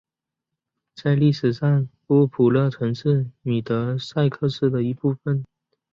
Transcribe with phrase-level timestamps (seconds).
[0.95, 5.43] 在历史上波普勒曾是米德塞克斯的一部分。